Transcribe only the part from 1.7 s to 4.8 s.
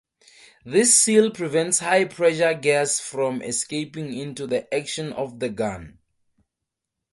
high-pressure gas from escaping into the